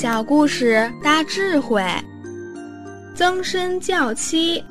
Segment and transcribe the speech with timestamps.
[0.00, 1.84] 小故事大智慧，
[3.14, 4.64] 曾参教妻。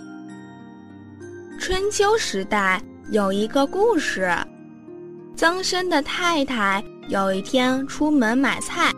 [1.59, 2.81] 春秋时代
[3.11, 4.35] 有一个故事：
[5.35, 8.91] 曾参的太太有一天出门买菜，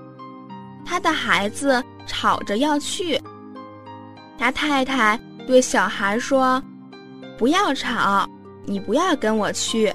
[0.86, 3.22] 他的孩子吵着要去。
[4.38, 6.64] 他太太对小孩说
[7.38, 8.26] ：“不要吵，
[8.64, 9.94] 你不要跟我去，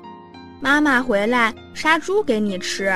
[0.61, 2.95] 妈妈回来杀猪给你吃。”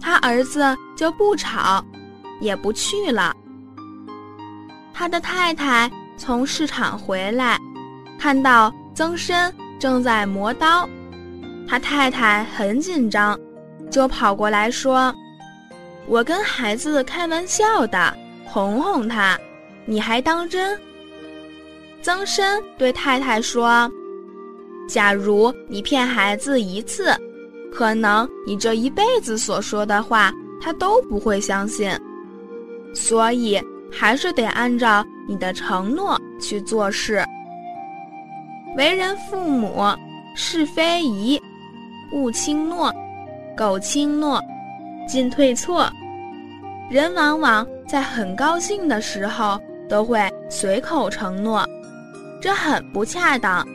[0.00, 0.62] 他儿子
[0.96, 1.84] 就不吵。
[2.40, 3.34] 也不去了。
[4.92, 7.58] 他的太太从市场回来，
[8.18, 10.88] 看到曾参正在磨刀，
[11.66, 13.38] 他太太很紧张，
[13.90, 15.12] 就跑过来说
[16.06, 19.38] ：“我跟孩子开玩笑的，哄哄他，
[19.84, 20.78] 你还当真？”
[22.00, 23.90] 曾参对太太说
[24.86, 27.12] ：“假如你骗孩子一次，
[27.72, 31.90] 可能你这一辈子所说的话，他都不会相信。”
[32.94, 33.60] 所以
[33.92, 37.24] 还是得按照你的承诺去做事。
[38.76, 39.84] 为人父母，
[40.34, 41.40] 是非宜，
[42.12, 42.92] 勿轻诺，
[43.56, 44.40] 苟轻诺，
[45.06, 45.90] 进退错。
[46.90, 50.20] 人往往在很高兴的时候都会
[50.50, 51.64] 随口承诺，
[52.40, 53.66] 这很不恰当。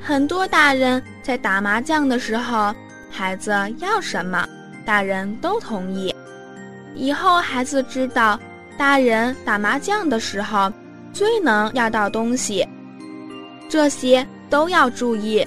[0.00, 2.74] 很多大人在打麻将的时候，
[3.10, 4.46] 孩子要什么，
[4.84, 6.14] 大人都同意。
[6.98, 8.38] 以后孩子知道，
[8.76, 10.70] 大人打麻将的时候
[11.12, 12.66] 最能要到东西，
[13.68, 15.46] 这些都要注意，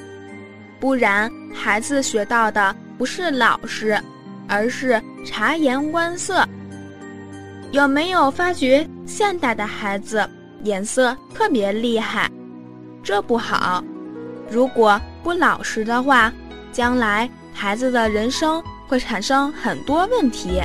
[0.80, 4.02] 不然孩子学到的不是老实，
[4.48, 6.48] 而是察言观色。
[7.72, 10.28] 有没有发觉现代的孩子
[10.64, 12.32] 眼色特别厉害？
[13.04, 13.84] 这不好，
[14.50, 16.32] 如果不老实的话，
[16.72, 20.62] 将来孩子的人生会产生很多问题。